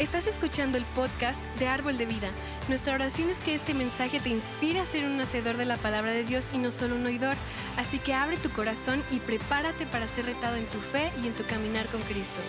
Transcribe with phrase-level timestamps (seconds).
[0.00, 2.30] Estás escuchando el podcast de Árbol de Vida.
[2.70, 6.10] Nuestra oración es que este mensaje te inspire a ser un hacedor de la palabra
[6.10, 7.36] de Dios y no solo un oidor.
[7.76, 11.34] Así que abre tu corazón y prepárate para ser retado en tu fe y en
[11.34, 12.40] tu caminar con Cristo.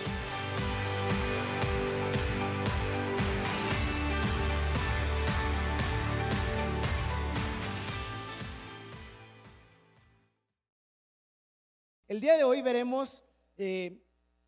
[12.08, 13.22] El día de hoy veremos
[13.58, 14.02] eh,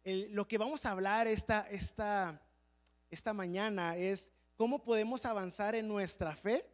[0.05, 2.41] lo que vamos a hablar esta, esta,
[3.11, 6.67] esta mañana es cómo podemos avanzar en nuestra fe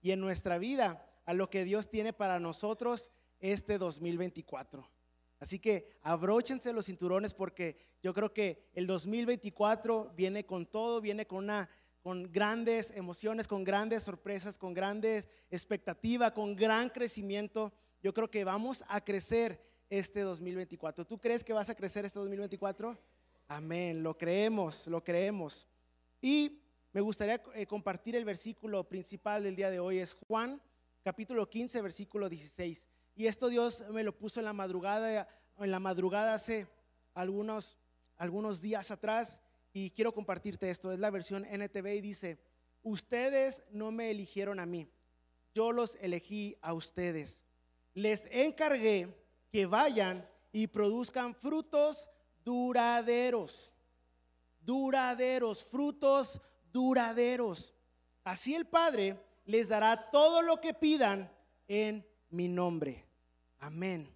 [0.00, 4.88] y en nuestra vida a lo que Dios tiene para nosotros este 2024.
[5.40, 11.26] Así que abróchense los cinturones porque yo creo que el 2024 viene con todo, viene
[11.26, 11.68] con una
[12.04, 17.72] con grandes emociones, con grandes sorpresas, con grandes expectativas, con gran crecimiento.
[18.02, 19.58] Yo creo que vamos a crecer
[19.88, 21.06] este 2024.
[21.06, 22.98] ¿Tú crees que vas a crecer este 2024?
[23.48, 25.66] Amén, lo creemos, lo creemos.
[26.24, 26.58] Y
[26.94, 30.58] me gustaría eh, compartir el versículo principal del día de hoy, es Juan
[31.02, 32.88] capítulo 15, versículo 16.
[33.14, 36.66] Y esto Dios me lo puso en la madrugada, en la madrugada hace
[37.12, 37.76] algunos,
[38.16, 39.42] algunos días atrás
[39.74, 40.90] y quiero compartirte esto.
[40.92, 42.38] Es la versión NTV y dice,
[42.82, 44.88] ustedes no me eligieron a mí,
[45.52, 47.44] yo los elegí a ustedes.
[47.92, 49.14] Les encargué
[49.52, 52.08] que vayan y produzcan frutos
[52.46, 53.73] duraderos,
[54.64, 56.40] duraderos, frutos
[56.72, 57.74] duraderos.
[58.24, 61.30] Así el Padre les dará todo lo que pidan
[61.68, 63.06] en mi nombre.
[63.58, 64.10] Amén.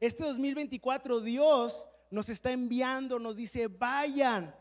[0.00, 4.54] Este 2024 Dios nos está enviando, nos dice, vayan,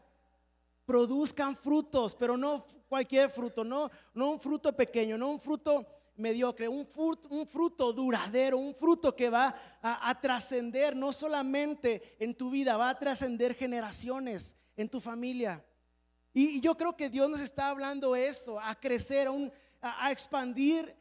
[0.85, 6.67] produzcan frutos, pero no cualquier fruto, no, no un fruto pequeño, no un fruto mediocre,
[6.67, 12.35] un fruto, un fruto duradero, un fruto que va a, a trascender no solamente en
[12.35, 15.63] tu vida, va a trascender generaciones en tu familia.
[16.33, 19.51] Y, yo creo que Dios nos está hablando eso, a crecer, a, un-
[19.81, 20.95] a expandir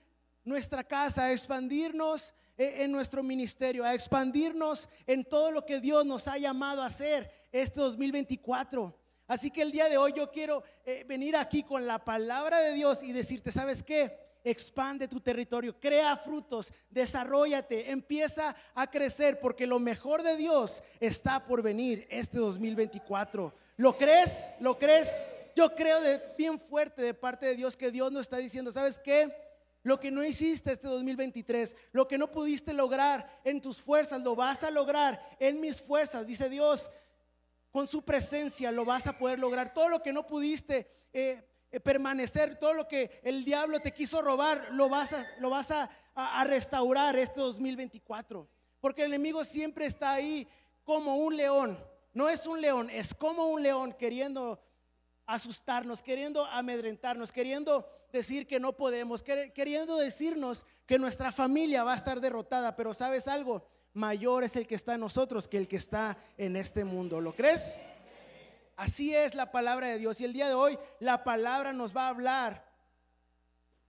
[0.45, 6.05] nuestra casa, a expandirnos eh, en nuestro ministerio, a expandirnos en todo lo que Dios
[6.05, 8.99] nos ha llamado a hacer este 2024.
[9.27, 12.73] Así que el día de hoy yo quiero eh, venir aquí con la palabra de
[12.75, 14.19] Dios y decirte, ¿sabes qué?
[14.45, 21.47] Expande tu territorio, crea frutos, desarrollate, empieza a crecer porque lo mejor de Dios está
[21.47, 23.55] por venir este 2024.
[23.83, 24.53] ¿Lo crees?
[24.61, 25.21] ¿Lo crees?
[25.57, 29.01] Yo creo de bien fuerte de parte de Dios que Dios nos está diciendo, ¿sabes
[29.01, 29.35] qué?
[29.83, 34.37] Lo que no hiciste este 2023, lo que no pudiste lograr en tus fuerzas, lo
[34.37, 36.93] vas a lograr en mis fuerzas, dice Dios.
[37.73, 39.75] Con su presencia lo vas a poder lograr.
[39.75, 41.43] Todo lo que no pudiste eh,
[41.73, 45.73] eh, permanecer, todo lo que el diablo te quiso robar, lo vas, a, lo vas
[45.73, 48.49] a, a- a restaurar este 2024.
[48.79, 50.47] Porque el enemigo siempre está ahí
[50.85, 51.92] como un león.
[52.13, 54.61] No es un león, es como un león queriendo
[55.27, 61.93] asustarnos, queriendo amedrentarnos, queriendo decir que no podemos, quer- queriendo decirnos que nuestra familia va
[61.95, 62.77] a estar derrotada.
[62.77, 63.65] Pero sabes algo,
[63.95, 67.21] mayor es el que está en nosotros que el que está en este mundo.
[67.21, 67.79] ¿Lo crees?
[68.77, 70.21] Así es la palabra de Dios.
[70.21, 72.71] Y el día de hoy la palabra nos va a hablar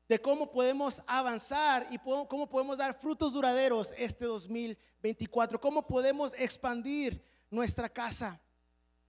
[0.07, 7.23] de cómo podemos avanzar y cómo podemos dar frutos duraderos este 2024, cómo podemos expandir
[7.53, 8.41] nuestra casa.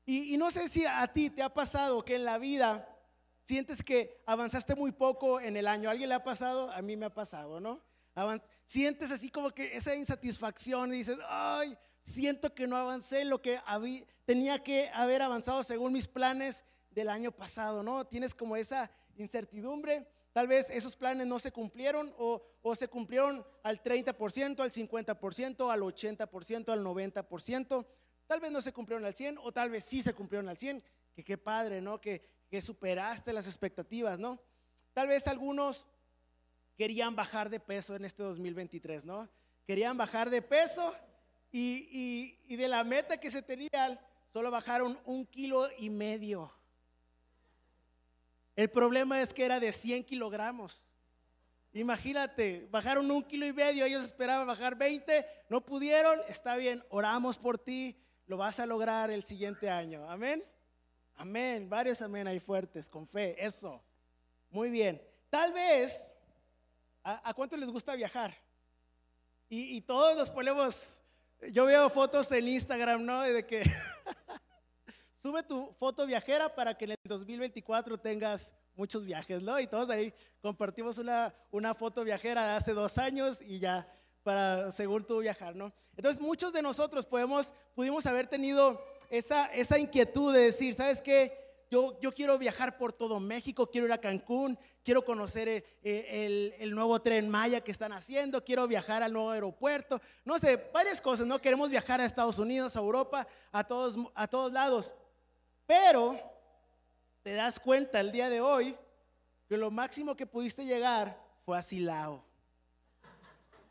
[0.07, 2.87] Y, no sé si a ti te ha pasado que en la vida
[3.45, 5.89] sientes que avanzaste muy poco en el año.
[5.89, 6.71] ¿A alguien le ha pasado?
[6.71, 7.83] A mí me ha pasado, ¿no?
[8.67, 13.59] Sientes así como que esa insatisfacción y dices, ay, siento que no avancé lo que
[14.27, 18.07] tenía que haber avanzado según mis planes del año pasado, ¿no?
[18.07, 20.07] Tienes como esa incertidumbre.
[20.33, 25.73] Tal vez esos planes no se cumplieron o, o se cumplieron al 30%, al 50%,
[25.73, 27.87] al 80%, al 90%.
[28.27, 30.83] Tal vez no se cumplieron al 100 o tal vez sí se cumplieron al 100.
[31.15, 32.01] Que qué padre, ¿no?
[32.01, 34.41] Que, superaste las expectativas, ¿no?
[34.93, 35.89] Tal vez algunos
[36.77, 39.29] querían bajar de peso en este 2023, ¿no?
[39.67, 40.95] Querían bajar de peso
[41.51, 43.99] y, y- y de la meta que se tenían,
[44.33, 46.53] solo bajaron un kilo y medio.
[48.55, 50.89] El problema es que era de 100 kilogramos.
[51.73, 57.37] Imagínate, bajaron un kilo y medio, ellos esperaban bajar 20, no pudieron, está bien, oramos
[57.37, 60.09] por ti, lo vas a lograr el siguiente año.
[60.09, 60.45] Amén.
[61.17, 63.83] Amén, varios amén ahí fuertes, con fe, eso.
[64.51, 65.01] Muy bien.
[65.31, 66.13] Tal vez,
[67.05, 68.35] ¿a, a cuánto les gusta viajar?
[69.49, 71.01] Y, todos nos ponemos,
[71.53, 73.23] yo veo fotos en Instagram, ¿no?
[73.23, 73.63] De que
[75.23, 79.61] sube tu foto viajera para que en el 2024 tengas muchos viajes, ¿no?
[79.61, 83.87] Y todos ahí compartimos una, una foto viajera de hace dos años y ya
[84.25, 85.73] para según tú viajar, ¿no?
[85.97, 88.81] Entonces muchos de nosotros pudimos haber tenido
[89.11, 91.45] esa, inquietud de decir, ¿sabes qué?
[91.71, 96.71] yo, quiero viajar por todo México, quiero ir a Cancún, quiero conocer el, el- el
[96.73, 101.27] nuevo tren Maya que están haciendo, quiero viajar al nuevo aeropuerto, no sé, varias cosas,
[101.27, 101.41] ¿no?
[101.41, 104.95] Queremos viajar a Estados Unidos, a Europa, a todos lados.
[105.67, 106.17] Pero
[107.25, 108.77] te das cuenta el día de hoy
[109.49, 112.25] que lo máximo que pudiste llegar fue a Silao.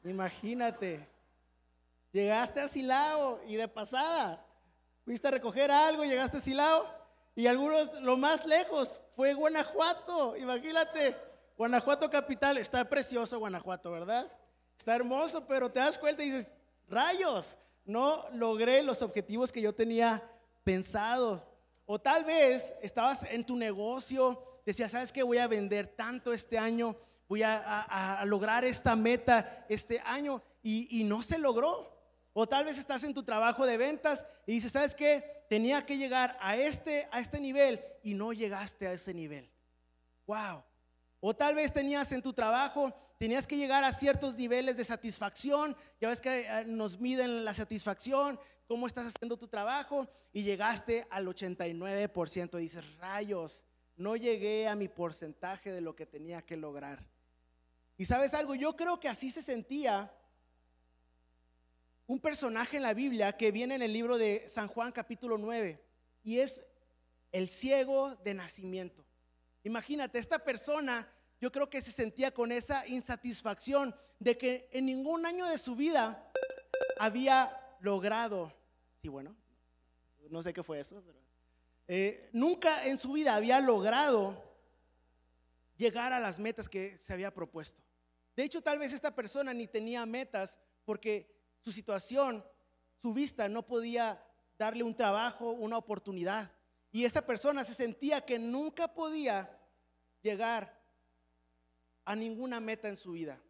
[0.04, 1.08] Imagínate,
[2.12, 4.46] llegaste a Silao y de pasada
[5.06, 6.86] fuiste a recoger algo, llegaste a Silao
[7.36, 10.36] y algunos lo más lejos fue Guanajuato.
[10.38, 11.16] Imagínate,
[11.58, 14.32] Guanajuato capital, está precioso Guanajuato, ¿verdad?
[14.78, 16.50] Está hermoso, pero te das cuenta y dices,
[16.88, 20.22] rayos, no logré los objetivos que yo tenía
[20.64, 21.48] pensado.
[21.86, 25.24] O tal vez estabas en tu negocio, decías, ¿sabes qué?
[25.24, 26.96] Voy a vender tanto este año,
[27.28, 31.92] voy a, lograr esta meta este año y, y no se logró.
[32.34, 35.46] O tal vez estás en tu trabajo de ventas y dices, ¿sabes qué?
[35.50, 39.52] Tenía que llegar a este, a este nivel y no llegaste a ese nivel.
[40.26, 40.64] Wow.
[41.20, 45.76] O tal vez tenías en tu trabajo, tenías que llegar a ciertos niveles de satisfacción.
[46.02, 51.08] Ya ves que eh, nos miden la satisfacción, cómo estás haciendo tu trabajo y llegaste
[51.12, 52.58] al 89%.
[52.58, 53.64] Dices, rayos,
[53.96, 57.13] no llegué a mi porcentaje de lo que tenía que lograr.
[57.98, 60.12] Y sabes algo, yo creo que así se sentía
[62.08, 65.82] un personaje en la Biblia que viene en el libro de San Juan capítulo 9
[66.24, 66.66] y es
[67.32, 69.06] el ciego de nacimiento.
[69.64, 71.08] Imagínate, esta persona
[71.40, 75.76] yo creo que se sentía con esa insatisfacción de que en ningún año de su
[75.76, 76.32] vida
[76.98, 78.54] había logrado,
[79.02, 79.36] sí, bueno,
[80.30, 81.20] no sé qué fue eso, pero
[81.88, 84.53] eh, nunca en su vida había logrado
[85.78, 87.82] llegar a las metas que se había propuesto.
[88.36, 91.32] De hecho, tal vez esta persona ni tenía metas porque
[91.62, 92.44] su situación,
[93.02, 94.24] su vista no podía
[94.58, 96.52] darle un trabajo, una oportunidad.
[96.92, 99.60] Y esta persona se sentía que nunca podía
[100.22, 100.80] llegar
[102.06, 103.42] a ninguna meta en su vida.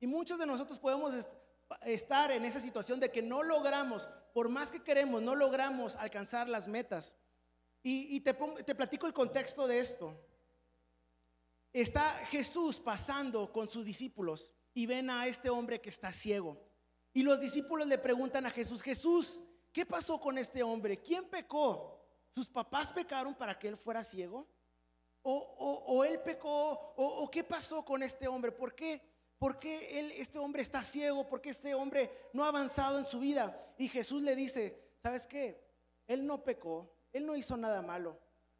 [0.00, 1.30] Y muchos de nosotros podemos est-
[1.82, 6.48] estar en esa situación de que no logramos, por más que queremos, no logramos alcanzar
[6.48, 7.14] las metas.
[7.82, 8.34] Y, te
[8.74, 10.14] platico el contexto de esto.
[11.80, 16.60] Está Jesús pasando con sus discípulos y ven a este hombre que está ciego.
[17.12, 19.42] Y los discípulos le preguntan a Jesús, Jesús,
[19.72, 21.00] ¿qué pasó con este hombre?
[21.00, 22.04] ¿Quién pecó?
[22.34, 24.46] ¿Sus papás pecaron para que él fuera ciego?
[25.22, 26.94] ¿O, o- o él pecó?
[26.96, 28.52] ¿O, qué pasó con este hombre?
[28.52, 29.00] ¿Por qué?
[29.38, 31.26] ¿Por qué él, este hombre está ciego?
[31.28, 33.56] ¿Por qué este hombre no ha avanzado en su vida?
[33.78, 35.64] Y Jesús le dice, ¿sabes qué?
[36.06, 38.18] Él no pecó, él no hizo nada malo.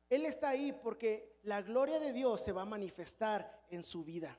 [0.09, 4.39] Él está ahí porque la gloria de Dios se va a manifestar en su vida.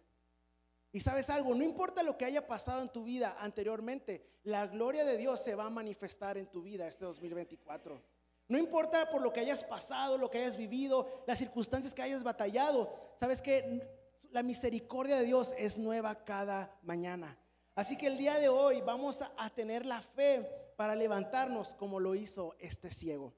[0.91, 5.05] Y sabes algo, no importa lo que haya pasado en tu vida anteriormente, la gloria
[5.05, 8.01] de Dios se va a manifestar en tu vida este 2024.
[8.47, 12.23] No importa por lo que hayas pasado, lo que hayas vivido, las circunstancias que hayas
[12.23, 13.87] batallado, sabes que
[14.31, 17.37] la misericordia de Dios es nueva cada mañana.
[17.75, 22.15] Así que el día de hoy vamos a, tener la fe para levantarnos como lo
[22.15, 23.33] hizo este ciego.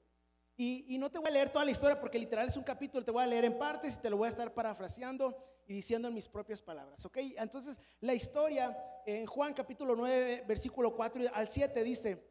[0.64, 3.10] Y, no te voy a leer toda la historia porque literal es un capítulo, te
[3.10, 5.36] voy a leer en partes y te lo voy a estar parafraseando
[5.66, 7.18] y diciendo en mis propias palabras, ¿ok?
[7.36, 12.30] Entonces la historia en Juan capítulo 9, versículo 4 al 7 dice,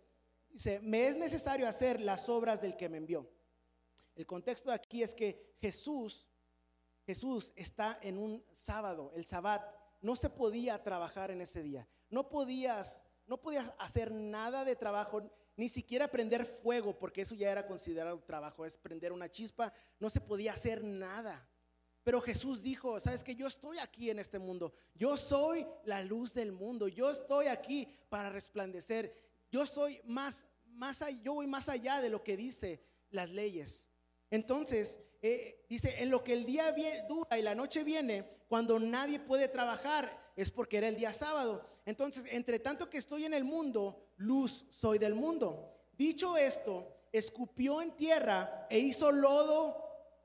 [0.50, 3.30] dice, me es necesario hacer las obras del que me envió.
[4.16, 6.26] El contexto de aquí es que Jesús,
[7.06, 9.62] Jesús está en un sábado, el sabbat,
[10.00, 15.30] no se podía trabajar en ese día, no podías, no podías hacer nada de trabajo,
[15.56, 20.10] ni siquiera prender fuego, porque eso ya era considerado trabajo, es prender una chispa, no
[20.10, 21.48] se podía hacer nada.
[22.04, 26.34] Pero Jesús dijo, sabes que yo estoy aquí en este mundo, yo soy la luz
[26.34, 29.16] del mundo, yo estoy aquí para resplandecer,
[29.52, 32.82] yo soy más, más, yo voy más allá de lo que dice
[33.12, 33.88] las leyes.
[34.32, 36.74] Entonces, eh, dice, en lo que el día
[37.08, 41.64] dura y la noche viene, cuando nadie puede trabajar, es porque era el día sábado.
[41.86, 45.72] Entonces, entre tanto que estoy en el mundo, luz soy del mundo.
[45.98, 49.78] Dicho esto, escupió en tierra e hizo lodo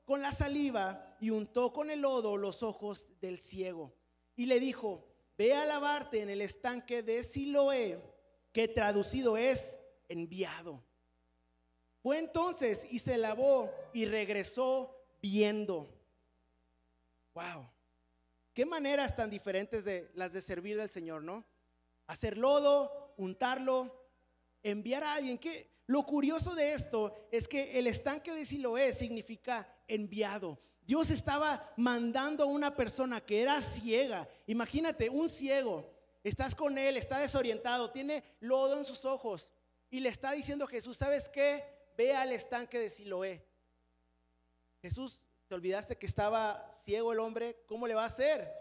[0.05, 3.93] con la saliva y untó con el lodo los ojos del ciego.
[4.35, 5.05] Y le dijo,
[5.37, 8.01] ve a lavarte en el estanque de Siloé,
[8.53, 10.83] que traducido es enviado.
[12.01, 15.89] Fue entonces y se lavó y regresó viendo.
[17.33, 17.69] Wow.
[18.53, 21.45] Qué maneras tan diferentes de las de servir del Señor, ¿no?
[22.07, 24.09] Hacer lodo, untarlo,
[24.63, 25.37] enviar a alguien.
[25.37, 30.59] Que lo curioso de esto es que el estanque de Siloé significa enviado.
[30.81, 34.27] Dios estaba mandando a una persona que era ciega.
[34.45, 35.93] Imagínate, un ciego.
[36.23, 39.51] Estás con él, está desorientado, tiene lodo en sus ojos
[39.89, 41.63] y le está diciendo a Jesús, ¿sabes qué?
[41.97, 43.45] Ve al estanque de Siloé.
[44.81, 48.53] Jesús, te olvidaste que estaba ciego el hombre, ¿cómo le va a hacer?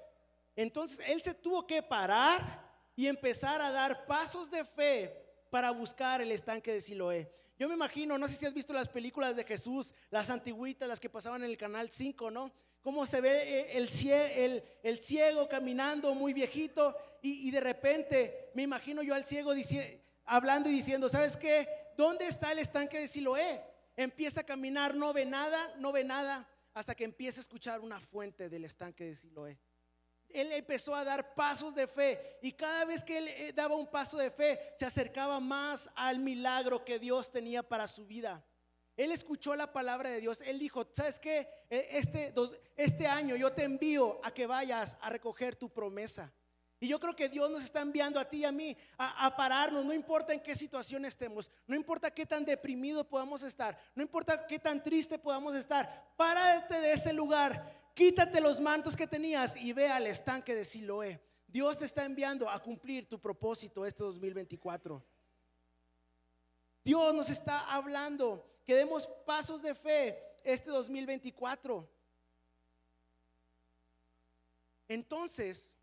[0.54, 2.65] Entonces él se tuvo que parar
[2.96, 5.14] y empezar a dar pasos de fe
[5.50, 7.30] para buscar el estanque de Siloé.
[7.58, 11.00] Yo me imagino, no sé si has visto las películas de Jesús, las antiguitas, las
[11.00, 12.52] que pasaban en el canal 5, ¿no?
[12.82, 13.88] Cómo se ve eh, el,
[14.36, 19.52] el, el ciego caminando muy viejito y, de repente me imagino yo al ciego
[20.24, 21.66] hablando y diciendo, ¿sabes qué?
[21.96, 23.64] ¿Dónde está el estanque de Siloé?
[23.96, 28.00] Empieza a caminar, no ve nada, no ve nada, hasta que empieza a escuchar una
[28.00, 29.58] fuente del estanque de Siloé.
[30.40, 33.86] Él empezó a dar pasos de fe y cada vez que él eh, daba un
[33.86, 38.44] paso de fe se acercaba más al milagro que Dios tenía para su vida.
[38.96, 40.42] Él escuchó la palabra de Dios.
[40.42, 41.48] Él dijo, ¿sabes qué?
[41.70, 42.34] E, este,
[42.76, 46.32] este año yo te envío a que vayas a recoger tu promesa.
[46.78, 49.84] Y yo creo que Dios nos está enviando a ti y a mí a, pararnos,
[49.84, 54.46] no importa en qué situación estemos, no importa qué tan deprimido podamos estar, no importa
[54.46, 59.72] qué tan triste podamos estar, párate de ese lugar, quítate los mantos que tenías y
[59.72, 61.18] ve al estanque de Siloé.
[61.48, 65.02] Dios te está enviando a cumplir tu propósito este 2024.
[66.84, 71.90] Dios nos está hablando que demos pasos de fe este 2024.
[74.88, 75.74] Entonces,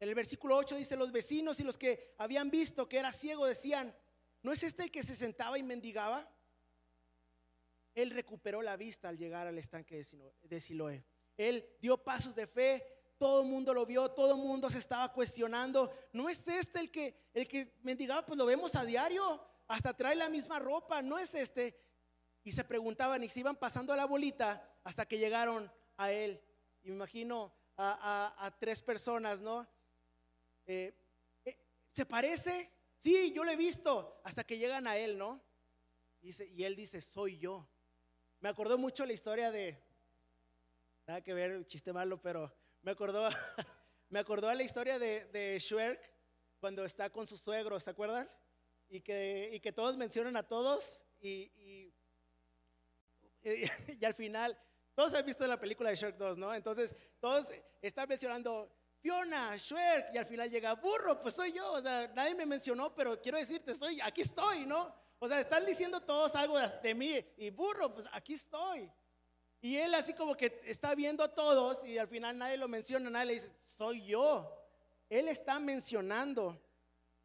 [0.00, 3.46] en el versículo 8 dice, los vecinos y los que habían visto que era ciego
[3.46, 3.94] decían,
[4.42, 6.28] ¿no es este el que se sentaba y mendigaba?
[7.94, 10.04] Él recuperó la vista al llegar al estanque
[10.42, 11.04] de Siloé.
[11.38, 12.84] Él dio pasos de fe,
[13.16, 15.90] todo el mundo lo vio, todo el mundo se estaba cuestionando.
[16.12, 18.26] ¿No es este el que, el que mendigaba?
[18.26, 21.80] Pues lo vemos a diario, hasta trae la misma ropa, ¿no es este?
[22.44, 26.38] Y se preguntaban y se iban pasando la bolita hasta que llegaron a él.
[26.82, 29.66] Me imagino a tres personas, ¿no?
[30.70, 30.94] Eh,
[31.46, 31.58] eh,
[31.92, 32.70] ¿se parece?
[32.98, 35.40] Sí, yo lo he visto, hasta que llegan a él, ¿no?
[36.20, 37.66] Y él dice, soy yo.
[38.40, 39.82] Me acordó mucho la historia de,
[41.08, 43.26] nada que ver, chiste malo, pero me acordó,
[44.10, 45.98] me acordó la historia de, de
[46.60, 48.28] cuando está con su suegro, ¿se acuerdan?
[48.90, 51.94] Y que, y que todos mencionan a todos y, y,
[54.00, 54.58] y, al final,
[54.94, 56.54] todos han visto la película de Shrek 2, ¿no?
[56.54, 57.48] Entonces, todos
[57.80, 62.34] están mencionando, Fiona, Schwerk, y al final llega burro, pues soy yo, o sea, nadie
[62.34, 64.94] me mencionó, pero quiero decirte, estoy, aquí estoy, ¿no?
[65.20, 68.92] O sea, están diciendo todos algo de mí, y burro, pues aquí estoy.
[69.60, 73.10] Y él así como que está viendo a todos y al final nadie lo menciona,
[73.10, 74.54] nadie le dice, soy yo.
[75.10, 76.60] Él está mencionando.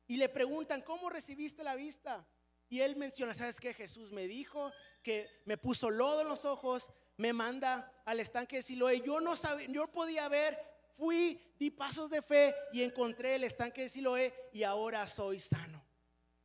[0.07, 2.25] Y le preguntan, ¿cómo recibiste la vista?
[2.69, 3.73] Y él menciona, ¿sabes qué?
[3.73, 4.71] Jesús me dijo
[5.03, 9.01] que me puso lodo en los ojos, me manda al estanque de Siloé.
[9.01, 10.59] Yo no sabía, yo podía ver,
[10.93, 15.85] fui, di pasos de fe y encontré el estanque de Siloé y ahora soy sano.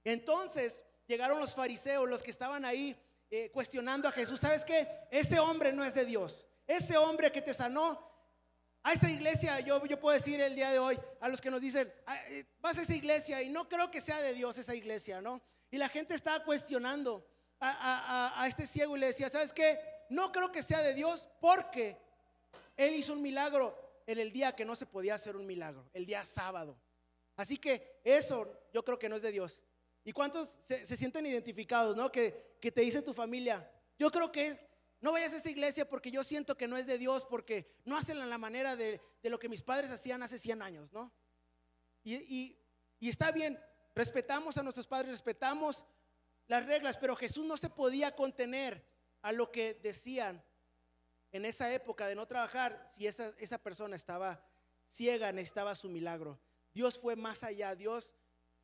[0.04, 2.94] Entonces llegaron los fariseos, los que estaban ahí
[3.30, 4.40] eh, cuestionando a Jesús.
[4.40, 4.88] ¿Sabes qué?
[5.10, 6.46] Ese hombre no es de Dios.
[6.66, 8.08] Ese hombre que te sanó,
[8.82, 11.60] a esa iglesia, yo, yo puedo decir el día de hoy, a los que nos
[11.60, 14.74] dicen, ah, eh, vas a esa iglesia y no creo que sea de Dios esa
[14.74, 15.42] iglesia, ¿no?
[15.70, 17.26] Y la gente estaba cuestionando
[17.60, 19.78] a, a este ciego y le decía, ¿sabes qué?
[20.08, 21.98] No creo que sea de Dios porque
[22.76, 26.06] él hizo un milagro en el día que no se podía hacer un milagro, el
[26.06, 26.78] día sábado.
[27.36, 29.62] Así que eso yo creo que no es de Dios.
[30.08, 32.10] ¿Y cuántos se, sienten identificados, no?
[32.10, 34.60] Que, que, te dice tu familia, yo creo que es,
[35.02, 37.94] no vayas a esa iglesia porque yo siento que no es de Dios, porque no
[37.94, 41.12] hacen la manera de, de lo que mis padres hacían hace 100 años, ¿no?
[42.04, 42.58] Y, y,
[43.00, 43.60] y está bien,
[43.94, 45.84] respetamos a nuestros padres, respetamos
[46.46, 48.82] las reglas, pero Jesús no se podía contener
[49.20, 50.42] a lo que decían
[51.32, 54.42] en esa época de no trabajar si esa, esa persona estaba
[54.88, 56.40] ciega, necesitaba su milagro.
[56.72, 58.14] Dios fue más allá, Dios,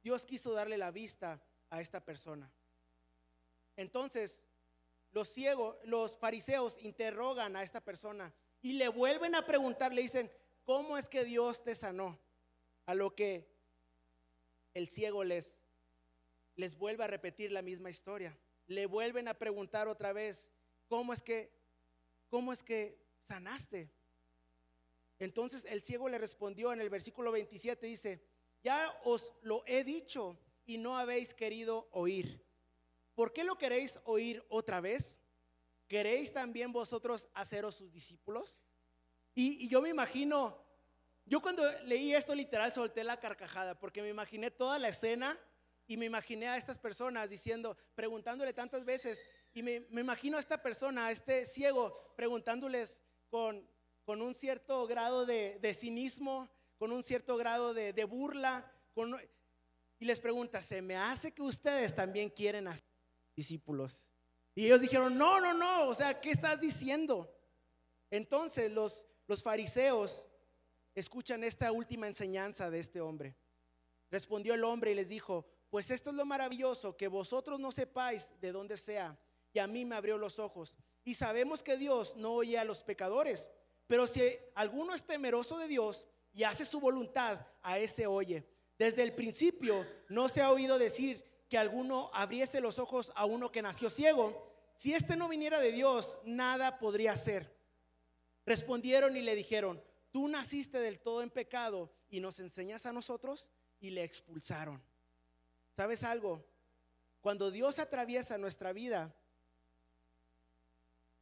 [0.04, 2.48] Dios quiso darle la vista a esta persona.
[3.76, 4.44] Entonces,
[5.10, 8.32] los ciegos, los fariseos interrogan a esta persona
[8.62, 10.30] y le vuelven a preguntar, le dicen,
[10.64, 12.20] ¿cómo es que Dios te sanó?
[12.86, 13.48] A lo que
[14.74, 15.56] el ciego les,
[16.54, 18.38] les vuelve a repetir la misma historia.
[18.66, 20.52] Le vuelven a preguntar otra vez,
[20.86, 21.50] ¿cómo es que
[22.34, 23.90] ¿cómo es que sanaste?
[25.20, 28.20] Entonces el ciego le respondió en el versículo 27, dice,
[28.64, 32.42] ya os lo he dicho y no habéis querido oír.
[33.14, 35.18] ¿Por qué lo queréis oír otra vez?
[35.86, 38.58] ¿Queréis también vosotros haceros sus discípulos?
[39.34, 40.56] Y, yo me imagino,
[41.26, 45.38] yo cuando leí esto literal solté la carcajada porque me imaginé toda la escena
[45.86, 50.62] y me imaginé a estas personas diciendo, preguntándole tantas veces, y me, imagino a esta
[50.62, 53.68] persona, a este ciego, preguntándoles con,
[54.04, 58.70] con un cierto grado de, cinismo, con un cierto grado de, burla,
[59.98, 62.86] y les pregunta, ¿se me hace que ustedes también quieren hacer
[63.36, 64.08] discípulos?
[64.54, 67.32] Y ellos dijeron, no, no, no, o sea, ¿qué estás diciendo?
[68.10, 70.26] Entonces los, los fariseos
[70.94, 73.36] escuchan esta última enseñanza de este hombre.
[74.10, 78.30] Respondió el hombre y les dijo, pues esto es lo maravilloso, que vosotros no sepáis
[78.40, 79.18] de dónde sea,
[79.52, 80.76] y a mí me abrió los ojos.
[81.04, 83.50] Y sabemos que Dios no oye a los pecadores,
[83.86, 84.22] pero si
[84.54, 88.44] alguno es temeroso de Dios y hace su voluntad, a ese oye.
[88.76, 93.52] Desde el principio no se ha oído decir que alguno abriese los ojos a uno
[93.52, 94.52] que nació ciego.
[94.76, 97.56] Si este no viniera de Dios, nada podría ser.
[98.44, 103.50] Respondieron y le dijeron, tú naciste del todo en pecado y nos enseñas a nosotros
[103.80, 104.82] y le expulsaron.
[105.76, 106.44] ¿Sabes algo?
[107.20, 109.14] Cuando Dios atraviesa nuestra vida,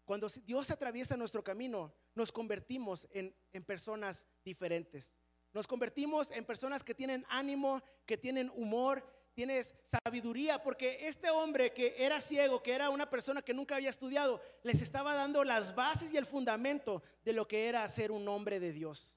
[0.05, 5.17] cuando Dios atraviesa nuestro camino, nos convertimos en, personas diferentes.
[5.53, 9.05] Nos convertimos en personas que tienen ánimo, que tienen humor,
[9.35, 13.91] tienes sabiduría, porque este hombre que era ciego, que era una persona que nunca había
[13.91, 18.27] estudiado, les estaba dando las bases y el fundamento de lo que era ser un
[18.29, 19.17] hombre de Dios.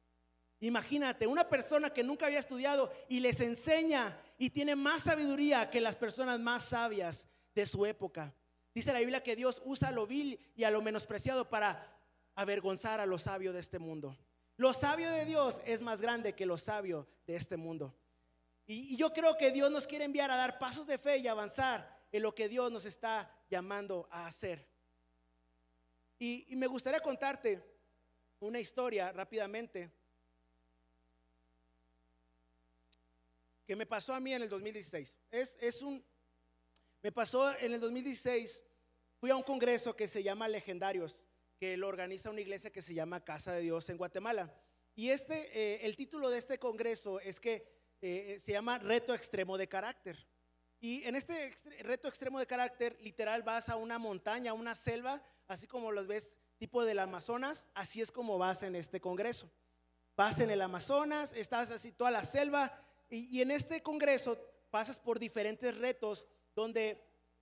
[0.61, 5.81] Imagínate, una persona que nunca había estudiado y les enseña y tiene más sabiduría que
[5.81, 8.33] las personas más sabias de su época.
[8.73, 11.94] Dice la Biblia que Dios usa a lo vil y a lo menospreciado para
[12.36, 14.18] avergonzar a los sabios de este mundo.
[14.58, 17.94] Lo sabio de Dios es más grande que lo sabio de este mundo.
[18.68, 22.04] Y, yo creo que Dios nos quiere enviar a dar pasos de fe y avanzar
[22.12, 24.65] en lo que Dios nos está llamando a hacer.
[26.18, 27.63] Y, me gustaría contarte
[28.39, 29.92] una historia rápidamente
[33.68, 35.15] que me pasó a mí en el 2016.
[35.32, 36.04] Es, es un,
[37.01, 38.63] me pasó en el 2016,
[39.20, 41.25] fui a un congreso que se llama Legendarios,
[41.57, 44.53] que lo organiza una iglesia que se llama Casa de Dios en Guatemala.
[44.95, 47.67] Y este, eh, el título de este congreso es que
[48.01, 50.27] eh, se llama reto extremo de carácter.
[50.79, 55.24] Y en este reto extremo de carácter, literal, vas a una montaña, a una selva,
[55.47, 59.49] así como los ves tipo del Amazonas, así es como vas en este congreso.
[60.15, 64.38] Vas en el Amazonas, estás así toda la selva, y en este congreso
[64.69, 67.01] pasas por diferentes retos donde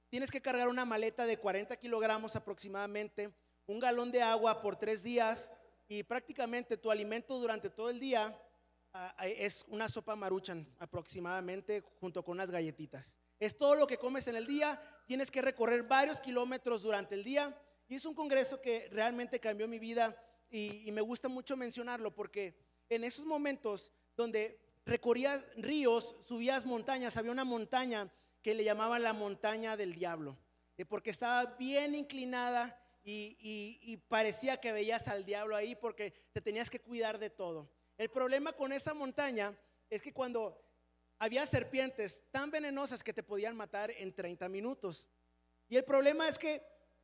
[0.09, 3.33] tienes que cargar una maleta de 40 kilogramos aproximadamente,
[3.67, 5.53] un galón de agua por tres días,
[5.87, 8.37] y prácticamente tu alimento durante todo el día
[8.95, 13.17] Ah, es una sopa maruchan aproximadamente junto con unas galletitas.
[13.39, 17.23] Es todo lo que comes en el día, tienes que recorrer varios kilómetros durante el
[17.23, 20.15] día y es un congreso que realmente cambió mi vida
[20.51, 22.55] y, me gusta mucho mencionarlo porque
[22.87, 29.13] en esos momentos donde recorrías ríos, subías montañas, había una montaña que le llamaban la
[29.13, 30.37] montaña del diablo,
[30.77, 36.69] eh, porque estaba bien inclinada y, parecía que veías al diablo ahí porque te tenías
[36.69, 37.69] que cuidar de todo.
[37.97, 39.57] El problema con esa montaña
[39.89, 40.59] es que cuando
[41.19, 45.07] había serpientes tan venenosas que te podían matar en 30 minutos.
[45.69, 46.63] Y el problema es que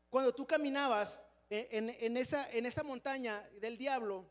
[0.09, 4.29] cuando tú caminabas en, esa, montaña del diablo,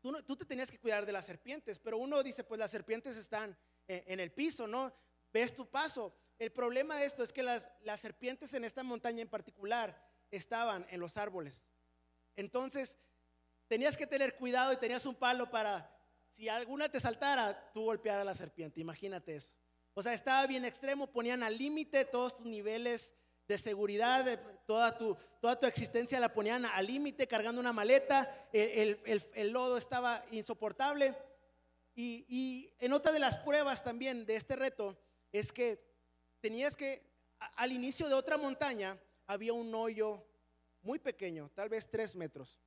[0.00, 3.56] tú, te tenías que cuidar de las serpientes, pero uno dice, pues las serpientes están
[3.86, 4.92] en, el piso, ¿no?
[5.32, 6.14] Ves tu paso.
[6.38, 11.00] El problema de esto es que las serpientes en esta montaña en particular estaban en
[11.00, 11.66] los árboles.
[12.36, 12.98] Entonces,
[13.68, 15.90] tenías que tener cuidado y tenías un palo para,
[16.30, 18.80] si alguna te saltara, tú golpear a la serpiente.
[18.80, 19.54] Imagínate eso.
[19.94, 23.14] O sea, estaba bien extremo, ponían al límite todos tus niveles
[23.46, 29.50] de seguridad, toda, tu, toda tu existencia la ponían al límite cargando una maleta, el,
[29.50, 31.14] lodo estaba insoportable.
[31.94, 34.98] Y, y, en otra de las pruebas también de este reto
[35.30, 35.80] es que
[36.40, 37.06] tenías que,
[37.56, 40.24] al inicio de otra montaña, había un hoyo
[40.82, 42.60] muy pequeño, tal vez tres metros.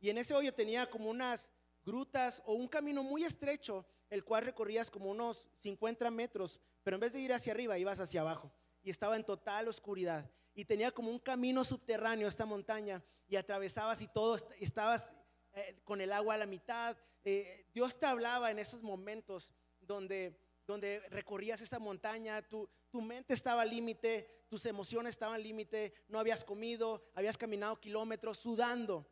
[0.00, 1.52] Y en ese hoyo tenía como unas
[1.84, 7.00] grutas o un camino muy estrecho, el cual recorrías como unos 50 metros, pero en
[7.00, 8.52] vez de ir hacia arriba, ibas hacia abajo.
[8.82, 10.30] Y estaba en total oscuridad.
[10.54, 15.12] Y tenía como un camino subterráneo esta montaña y atravesabas y todo, estabas
[15.52, 16.96] eh, con el agua a la mitad.
[17.24, 23.34] Eh, Dios te hablaba en esos momentos donde, donde recorrías esa montaña, tu, tu mente
[23.34, 29.06] estaba al límite, tus emociones estaban al límite, no habías comido, habías caminado kilómetros sudando.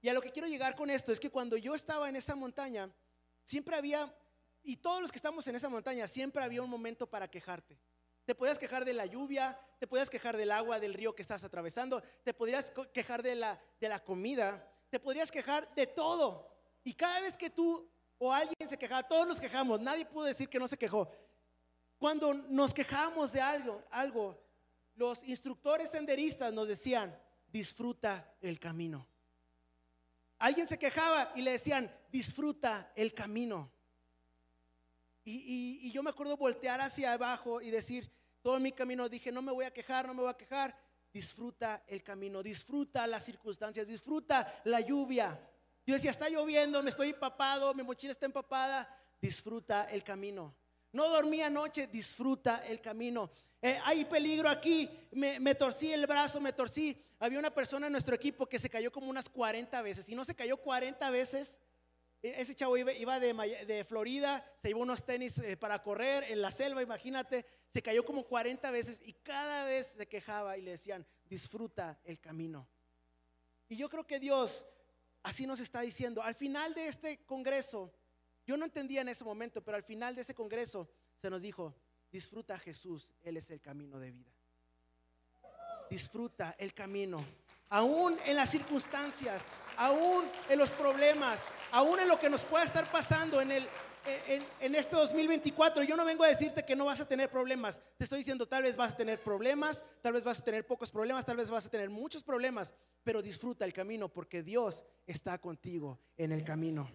[0.00, 2.34] Y a lo que quiero llegar con esto es que cuando yo estaba en esa
[2.34, 2.90] montaña,
[3.44, 4.14] siempre había,
[4.62, 7.78] y todos los que estamos en esa montaña, siempre había un momento para quejarte.
[8.24, 11.42] Te podías quejar de la lluvia, te podías quejar del agua del río que estás
[11.42, 16.48] atravesando, te podrías quejar de la, de la comida, te podrías quejar de todo.
[16.84, 20.48] Y cada vez que tú o alguien se quejaba, todos nos quejamos, nadie pudo decir
[20.48, 21.10] que no se quejó.
[21.98, 24.38] Cuando nos quejábamos de algo, algo,
[25.00, 27.18] los instructores senderistas nos decían,
[27.50, 29.08] disfruta el camino.
[30.38, 33.72] Alguien se quejaba y le decían, disfruta el camino.
[35.24, 39.52] Y, yo me acuerdo voltear hacia abajo y decir, todo mi camino dije, no me
[39.52, 40.76] voy a quejar, no me voy a quejar.
[41.10, 45.40] disfruta el camino, disfruta las circunstancias, disfruta la lluvia.
[45.86, 48.86] Yo decía, está lloviendo, me estoy empapado, mi mochila está empapada,
[49.18, 50.54] disfruta el camino.
[50.92, 53.30] No dormí anoche, disfruta el camino.
[53.62, 57.00] Eh, hay peligro aquí, me, torcí el brazo, me torcí.
[57.18, 60.08] Había una persona en nuestro equipo que se cayó como unas 40 veces.
[60.08, 61.60] Y no se cayó 40 veces,
[62.22, 66.50] e, ese chavo iba, de, Florida, se llevó unos tenis eh, para correr en la
[66.50, 71.06] selva, imagínate, se cayó como 40 veces y cada vez se quejaba y le decían,
[71.24, 72.68] disfruta el camino.
[73.68, 74.66] Y yo creo que Dios
[75.22, 77.92] así nos está diciendo, al final de este congreso,
[78.50, 80.90] yo no entendía en ese momento, pero al final de ese congreso
[81.22, 81.72] se nos dijo,
[82.10, 84.32] disfruta Jesús, Él es el camino de vida.
[85.88, 87.24] Disfruta el camino,
[87.68, 89.44] aún en las circunstancias,
[89.76, 93.68] aún en los problemas, aún en lo que nos pueda estar pasando en el,
[94.58, 97.80] en, este 2024, yo no vengo a decirte que no vas a tener problemas.
[97.98, 100.90] Te estoy diciendo, tal vez vas a tener problemas, tal vez vas a tener pocos
[100.90, 105.38] problemas, tal vez vas a tener muchos problemas, pero disfruta el camino porque Dios está
[105.38, 106.90] contigo en el camino.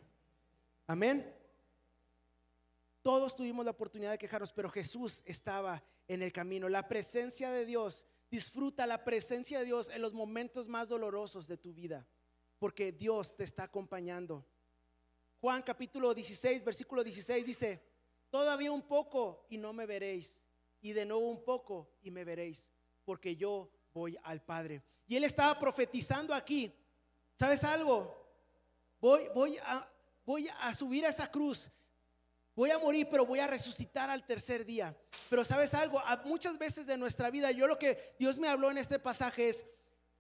[0.87, 1.44] Amén.
[3.05, 6.67] Todos tuvimos la oportunidad de quejarnos, pero Jesús estaba en el camino.
[6.67, 11.55] La presencia de Dios, disfruta la presencia de Dios en los momentos más dolorosos de
[11.55, 12.07] tu vida,
[12.57, 14.43] porque Dios te está acompañando.
[15.39, 17.83] Juan capítulo 16, versículo 16 dice,
[18.31, 20.41] todavía un poco y no me veréis,
[20.81, 22.71] y de nuevo un poco y me veréis,
[23.03, 24.81] porque yo voy al Padre.
[25.05, 26.73] Y él estaba profetizando aquí,
[27.37, 28.11] ¿sabes algo?
[28.99, 29.87] Voy, voy, a,
[30.25, 31.69] voy a subir a esa cruz,
[32.55, 34.95] voy a morir, pero voy a resucitar al tercer día.
[35.29, 38.77] Pero sabes algo, muchas veces de nuestra vida, yo lo que Dios me habló en
[38.77, 39.65] este pasaje es,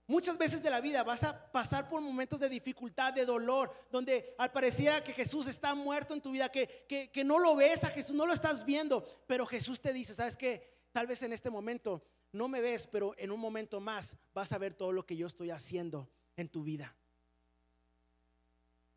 [0.07, 4.35] Muchas veces de la vida vas a pasar por momentos de dificultad, de dolor, donde
[4.37, 7.89] al pareciera que Jesús está muerto en tu vida, que, que, no lo ves a
[7.89, 10.85] Jesús, no lo estás viendo, pero Jesús te dice, ¿sabes qué?
[10.91, 14.59] Tal vez en este momento no me ves, pero en un momento más vas a
[14.59, 16.95] ver todo lo que yo estoy haciendo en tu vida.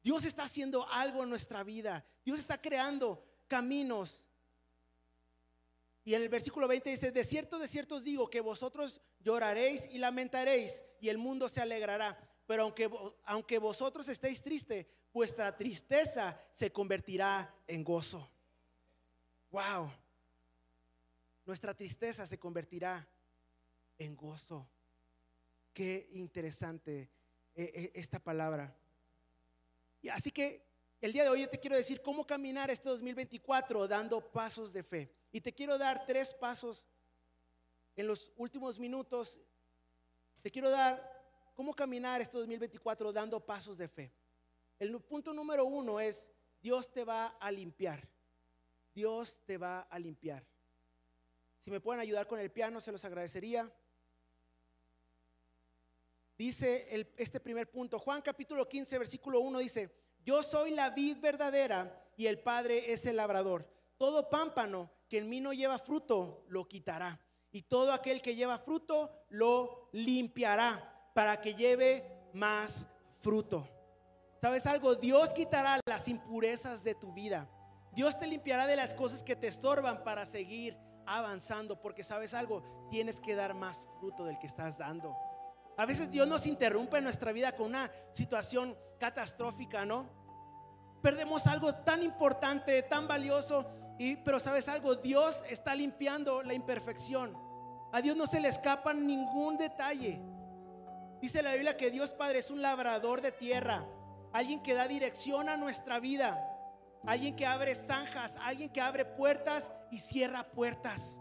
[0.02, 2.04] Dios está haciendo algo en nuestra vida.
[2.22, 4.28] Dios está creando caminos
[6.08, 9.86] y en el versículo 20 dice, de cierto, de cierto os digo que vosotros lloraréis
[9.90, 12.18] y lamentaréis y el mundo se alegrará.
[12.46, 12.88] Pero aunque,
[13.24, 18.26] aunque vosotros estéis tristes, vuestra tristeza se convertirá en gozo.
[19.50, 19.92] Wow.
[21.44, 23.06] Nuestra tristeza se convertirá
[23.98, 24.66] en gozo.
[25.74, 27.10] Qué interesante
[27.54, 28.74] eh, eh, esta palabra.
[30.00, 30.67] Y así que
[31.00, 34.82] el día de hoy yo te quiero decir cómo caminar este 2024 dando pasos de
[34.82, 35.12] fe.
[35.30, 36.86] Y te quiero dar tres pasos
[37.94, 39.40] en los últimos minutos.
[40.42, 40.98] Te quiero dar
[41.54, 44.12] cómo caminar este 2024 dando pasos de fe.
[44.78, 46.30] El punto número uno es,
[46.60, 48.08] Dios te va a limpiar.
[48.92, 50.44] Dios te va a limpiar.
[51.58, 53.72] Si me pueden ayudar con el piano, se los agradecería.
[56.36, 59.90] Dice este primer punto, Juan capítulo 15, versículo 1 dice,
[60.28, 63.66] yo soy la vid verdadera y el Padre es el labrador.
[63.96, 67.18] Todo pámpano que en mí no lleva fruto, lo quitará.
[67.50, 72.84] Y todo aquel que lleva fruto, lo limpiará para que lleve más
[73.22, 73.66] fruto.
[74.42, 74.96] ¿Sabes algo?
[74.96, 77.48] Dios quitará las impurezas de tu vida.
[77.92, 81.80] Dios te limpiará de las cosas que te estorban para seguir avanzando.
[81.80, 85.16] Porque sabes algo, tienes que dar más fruto del que estás dando.
[85.78, 90.10] A veces Dios nos interrumpe en nuestra vida con una situación catastrófica, ¿no?
[91.00, 93.64] Perdemos algo tan importante, tan valioso
[94.24, 97.36] pero sabes algo, Dios está limpiando la imperfección.
[97.92, 100.20] A Dios no se le escapa ningún detalle.
[101.20, 103.84] Dice la Biblia que Dios Padre es un labrador de tierra,
[104.32, 106.38] alguien que da dirección a nuestra vida,
[107.04, 111.18] alguien que abre zanjas, alguien que abre puertas y cierra puertas.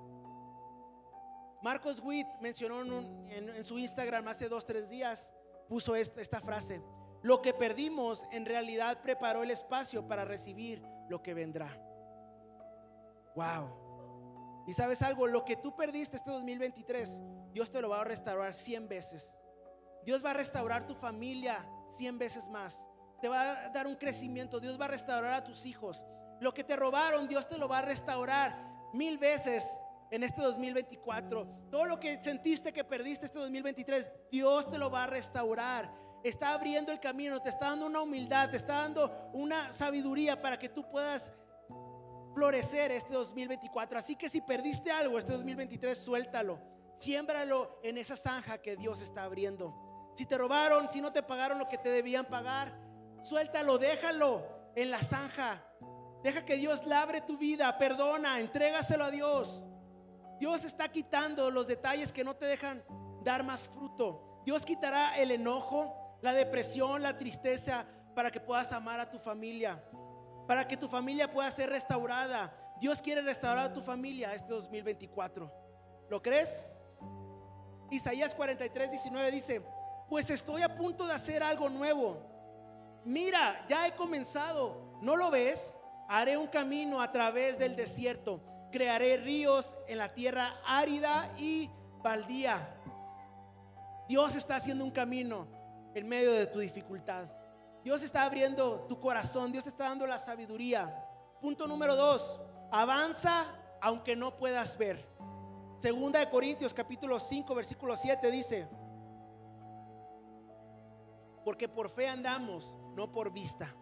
[1.61, 5.31] Marcos Witt mencionó en, su Instagram hace dos, tres días,
[5.67, 6.81] puso esta frase,
[7.23, 11.75] lo que perdimos en realidad preparó el espacio para recibir lo que vendrá.
[13.35, 14.65] Wow.
[14.67, 17.21] Y sabes algo, lo que tú perdiste este 2023,
[17.53, 19.37] Dios te lo va a restaurar 100 veces.
[20.03, 22.87] Dios va a restaurar tu familia 100 veces más.
[23.21, 24.59] Te va a dar un crecimiento.
[24.59, 26.05] Dios va a restaurar a tus hijos.
[26.39, 28.55] Lo que te robaron, Dios te lo va a restaurar
[28.93, 29.65] mil veces
[30.11, 31.69] en este 2024.
[31.71, 35.91] Todo lo que sentiste que perdiste este 2023, Dios te lo va a restaurar.
[36.23, 40.57] Está abriendo el camino, te está dando una humildad, te está dando una sabiduría para
[40.57, 41.31] que tú puedas
[42.33, 43.99] florecer este 2024.
[43.99, 46.59] Así que si perdiste algo este 2023, suéltalo.
[46.95, 50.11] Siémbralo en esa zanja que Dios está abriendo.
[50.15, 52.73] Si te robaron, si no te pagaron lo que te debían pagar,
[53.21, 54.43] suéltalo, déjalo
[54.75, 55.63] en la zanja.
[56.23, 59.65] Deja que Dios labre tu vida, perdona, entrégaselo a Dios.
[60.39, 62.83] Dios está quitando los detalles que no te dejan
[63.23, 64.41] dar más fruto.
[64.45, 69.83] Dios quitará el enojo, la depresión, la tristeza para que puedas amar a tu familia,
[70.47, 72.53] para que tu familia pueda ser restaurada.
[72.79, 75.51] Dios quiere restaurar a tu familia este 2024.
[76.09, 76.69] ¿Lo crees?
[77.89, 79.61] Isaías 43, 19 dice,
[80.09, 82.17] pues estoy a punto de hacer algo nuevo.
[83.03, 84.97] Mira, ya he comenzado.
[85.01, 85.77] ¿No lo ves?
[86.07, 88.41] Haré un camino a través del desierto.
[88.71, 91.69] Crearé ríos en la tierra árida y
[92.01, 92.75] baldía.
[94.07, 95.47] Dios está haciendo un camino
[95.93, 97.29] en medio de tu dificultad.
[97.83, 99.51] Dios está abriendo tu corazón.
[99.51, 101.05] Dios está dando la sabiduría.
[101.41, 102.41] Punto número dos.
[102.71, 103.45] Avanza
[103.81, 105.07] aunque no puedas ver.
[105.77, 108.67] Segunda de Corintios capítulo 5 versículo 7 dice,
[111.45, 113.73] porque por fe andamos, no por vista.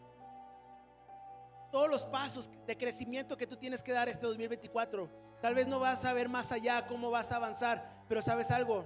[1.76, 5.10] Todos los pasos de crecimiento que tú tienes que dar este 2024,
[5.42, 8.86] tal vez no vas a ver más allá cómo vas a avanzar, pero sabes algo,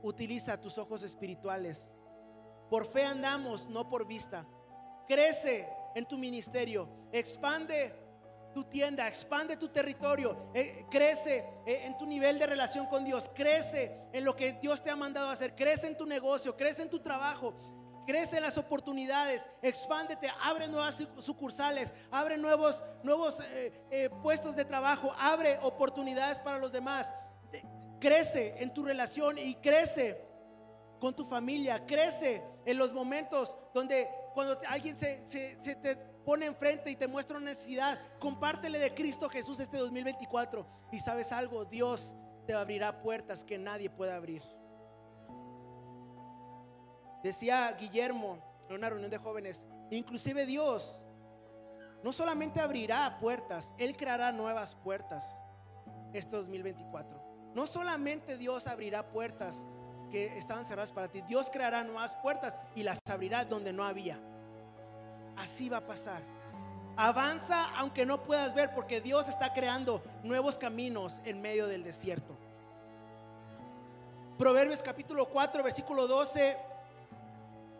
[0.00, 1.96] utiliza tus ojos espirituales.
[2.70, 4.46] Por fe andamos, no por vista.
[5.08, 7.92] Crece en tu ministerio, expande
[8.54, 13.28] tu tienda, expande tu territorio, eh, crece eh, en tu nivel de relación con Dios,
[13.34, 16.82] crece en lo que Dios te ha mandado a hacer, crece en tu negocio, crece
[16.82, 17.54] en tu trabajo,
[18.06, 24.64] crece en las oportunidades, expándete, abre nuevas sucursales, abre nuevos, nuevos eh, eh, puestos de
[24.64, 27.12] trabajo, abre oportunidades para los demás,
[28.00, 30.20] crece en tu relación y crece
[31.00, 36.90] con tu familia, crece en los momentos donde cuando alguien se, se te pone enfrente
[36.90, 42.16] y te muestra una necesidad, compártele de Cristo Jesús este 2024 y sabes algo, Dios
[42.46, 44.42] te abrirá puertas que nadie puede abrir.
[47.24, 48.36] Decía Guillermo
[48.68, 51.02] en una reunión de jóvenes, inclusive Dios
[52.02, 55.40] no solamente abrirá puertas, Él creará nuevas puertas
[56.12, 57.52] este 2024.
[57.54, 59.64] No solamente Dios abrirá puertas
[60.10, 64.20] que estaban cerradas para ti, Dios creará nuevas puertas y las abrirá donde no había.
[65.34, 66.20] Así va a pasar.
[66.94, 72.36] Avanza aunque no puedas ver porque Dios está creando nuevos caminos en medio del desierto.
[74.36, 76.73] Proverbios capítulo 4, versículo 12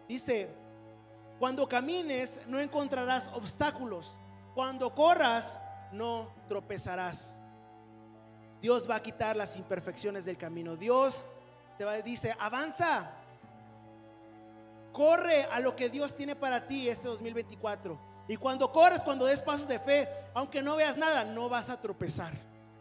[0.08, 0.50] Dice,
[1.38, 4.16] cuando camines no encontrarás obstáculos,
[4.54, 5.58] cuando corras
[5.92, 7.38] no tropezarás.
[8.60, 10.76] Dios va a quitar las imperfecciones del camino.
[10.76, 11.24] Dios
[11.76, 13.10] te va, dice, avanza,
[14.92, 17.98] corre a lo que Dios tiene para ti este 2024.
[18.28, 21.80] Y cuando corres, cuando des pasos de fe, aunque no veas nada, no vas a
[21.80, 22.32] tropezar.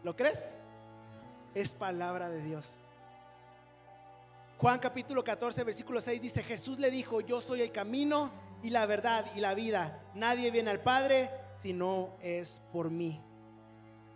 [0.02, 0.54] ¿Lo crees?
[1.54, 2.70] Es palabra de Dios.
[4.64, 8.30] Juan capítulo 14, versículo 6 dice, Jesús le dijo, yo soy el camino
[8.62, 10.00] y la verdad y la vida.
[10.14, 11.28] Nadie viene al Padre
[11.60, 13.20] si no es por mí.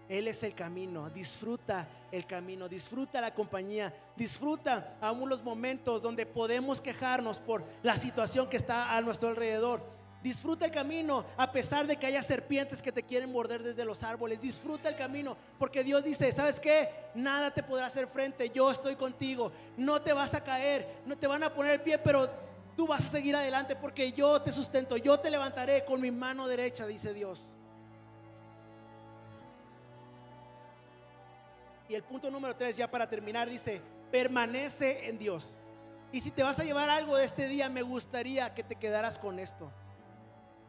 [0.08, 6.24] Él es el camino, disfruta el camino, disfruta la compañía, disfruta aún los momentos donde
[6.24, 9.97] podemos quejarnos por la situación que está a nuestro alrededor.
[10.22, 14.02] Disfruta el camino a pesar de que haya serpientes que te quieren morder desde los
[14.02, 14.40] árboles.
[14.40, 16.88] Disfruta el camino porque Dios dice, ¿sabes qué?
[17.14, 18.50] Nada te podrá hacer frente.
[18.50, 19.52] Yo estoy contigo.
[19.76, 22.28] No te vas a caer, no te van a poner el pie, pero
[22.76, 24.96] tú vas a seguir adelante porque yo te sustento.
[24.96, 27.50] Yo te levantaré con mi mano derecha, dice Dios.
[31.88, 35.59] Y el punto número tres, ya para terminar, dice, permanece en Dios.
[36.11, 39.18] Y si te vas a llevar algo de este día, me gustaría que te quedaras
[39.18, 39.70] con esto.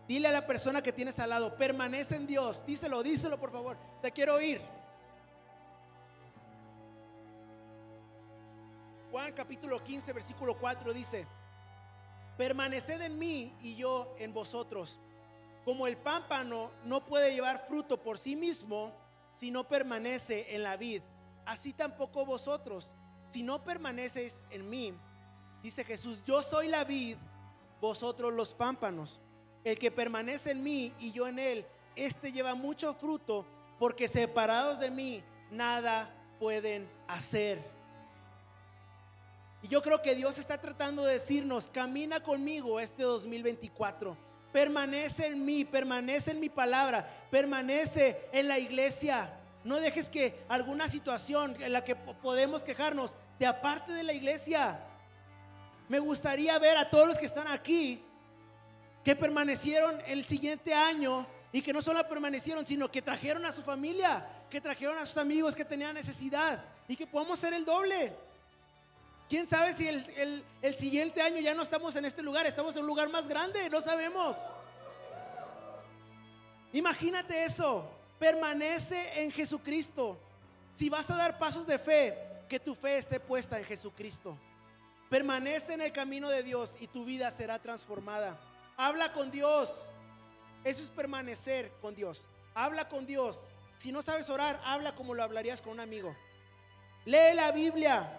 [0.09, 2.65] Dile a la persona que tienes al lado, permanece en Dios.
[2.65, 3.77] Díselo, díselo por favor.
[4.01, 4.59] Te quiero oír.
[9.11, 11.27] Juan capítulo 15, versículo 4 dice,
[12.39, 14.99] permaneced en mí y yo en vosotros.
[15.63, 18.91] Como el pámpano no puede llevar fruto por sí mismo
[19.39, 21.03] si no permanece en la vid,
[21.45, 22.95] así tampoco vosotros,
[23.29, 24.91] si no permaneceis en mí.
[25.61, 27.15] Dice Jesús, yo soy la vid,
[27.79, 29.21] vosotros los pámpanos.
[29.63, 33.45] El que permanece en mí y yo en él, este lleva mucho fruto,
[33.77, 37.59] porque separados de mí nada pueden hacer.
[39.61, 44.15] Y yo creo que Dios está tratando de decirnos, camina conmigo este 2024.
[44.53, 49.29] Permanece en mí, permanece en mi palabra, permanece en la iglesia.
[49.63, 54.79] No dejes que alguna situación en la que podemos quejarnos te aparte de la iglesia.
[55.89, 58.01] Me gustaría ver a todos los que están aquí
[59.03, 63.61] que permanecieron el siguiente año y que no solo permanecieron, sino que trajeron a su
[63.61, 68.13] familia, que trajeron a sus amigos que tenían necesidad y que podamos ser el doble.
[69.27, 72.81] ¿Quién sabe si el, el, siguiente año ya no estamos en este lugar, estamos en
[72.81, 73.69] un lugar más grande?
[73.69, 74.49] No sabemos.
[76.73, 80.17] Imagínate eso, permanece en Jesucristo.
[80.75, 84.37] Si vas a dar pasos de fe, que tu fe esté puesta en Jesucristo.
[85.09, 88.39] Permanece en el camino de Dios y tu vida será transformada.
[88.79, 89.89] Habla con Dios.
[90.63, 92.25] Eso es permanecer con Dios.
[92.55, 93.49] Habla con Dios.
[93.77, 96.15] Si no sabes orar, habla como lo hablarías con un amigo.
[97.03, 98.09] Lee la Biblia.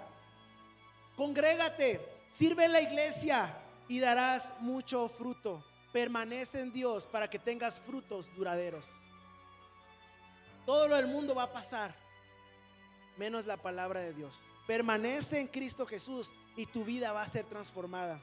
[1.16, 2.26] Congrégate.
[2.30, 3.56] Sirve en la iglesia
[3.88, 5.64] y darás mucho fruto.
[5.94, 8.84] Permanece en Dios para que tengas frutos duraderos.
[10.66, 11.94] Todo lo del mundo va a pasar,
[13.16, 14.38] menos la palabra de Dios.
[14.66, 18.20] Permanece en Cristo Jesús y tu vida va a ser transformada.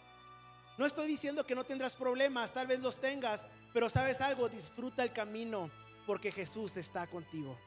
[0.78, 5.04] No estoy diciendo que no tendrás problemas, tal vez los tengas, pero sabes algo, disfruta
[5.04, 5.72] el camino
[6.06, 7.58] porque Jesús está contigo.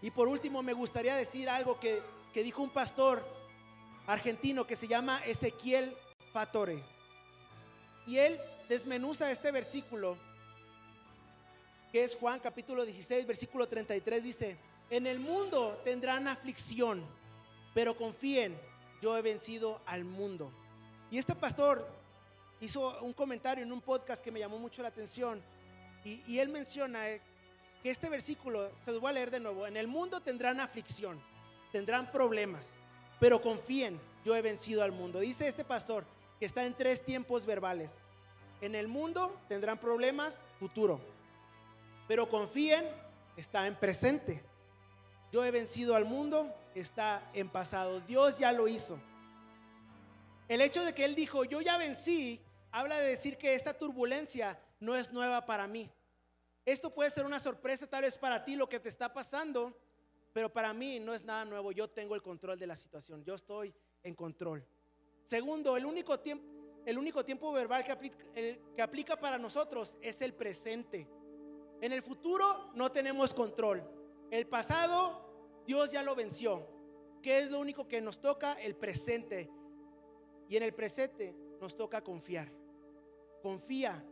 [0.00, 3.22] Y por último me gustaría decir algo que, que dijo un pastor
[4.06, 5.94] argentino que se llama Ezequiel
[6.32, 6.82] Fatore.
[8.06, 10.16] Y él desmenuza este versículo
[11.92, 14.58] que es Juan capítulo 16, versículo 33, dice,
[14.90, 17.02] en el mundo tendrán aflicción,
[17.74, 18.58] pero confíen,
[19.00, 20.52] yo he vencido al mundo.
[21.10, 21.86] Y este pastor
[22.60, 25.42] hizo un comentario en un podcast que me llamó mucho la atención
[26.04, 27.20] y, él menciona eh,
[27.82, 31.20] que este versículo, se los voy a leer de nuevo, en el mundo tendrán aflicción,
[31.70, 32.70] tendrán problemas,
[33.20, 35.20] pero confíen, yo he vencido al mundo.
[35.20, 36.04] Dice este pastor
[36.38, 37.94] que está en tres tiempos verbales.
[38.60, 41.00] En el mundo tendrán problemas, futuro
[42.08, 42.84] pero confíen,
[43.36, 44.42] está en presente.
[45.30, 48.00] Yo he vencido al mundo, está en pasado.
[48.00, 48.98] Dios ya lo hizo.
[50.48, 54.58] El hecho de que Él dijo, yo ya vencí, habla de decir que esta turbulencia
[54.80, 55.90] no es nueva para mí.
[56.64, 59.78] Esto puede ser una sorpresa tal vez para ti lo que te está pasando,
[60.32, 61.72] pero para mí no es nada nuevo.
[61.72, 63.22] Yo tengo el control de la situación.
[63.24, 64.66] Yo estoy en control.
[65.24, 66.46] Segundo, el único tiempo,
[66.86, 71.06] el único tiempo verbal que aplica, que aplica para nosotros es el presente.
[71.82, 73.82] En el futuro no tenemos control.
[74.30, 76.66] El pasado Dios ya lo venció.
[77.22, 78.54] ¿Qué es lo único que nos toca?
[78.54, 79.50] El presente.
[80.48, 82.50] Y en el presente nos toca confiar.
[83.42, 84.04] Confía.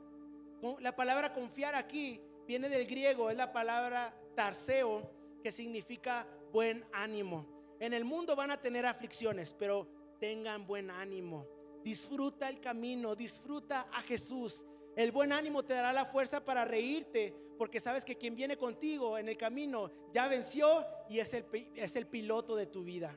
[0.81, 5.11] La palabra confiar aquí viene del griego, es la palabra tarseo,
[5.43, 7.47] que significa buen ánimo.
[7.79, 9.87] En el mundo van a tener aflicciones, pero
[10.19, 11.47] tengan buen ánimo.
[11.83, 14.67] Disfruta el camino, disfruta a Jesús.
[14.97, 19.19] El buen ánimo te dará la fuerza para reírte, porque sabes que quien viene contigo
[19.19, 21.45] en el camino ya venció y es el,
[21.75, 23.17] es el piloto de tu vida.